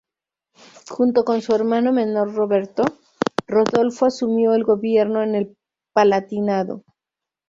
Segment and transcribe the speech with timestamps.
[0.89, 2.85] Junto con su hermano menor Roberto,
[3.45, 5.55] Rodolfo asumió el gobierno en el
[5.93, 6.83] Palatinado.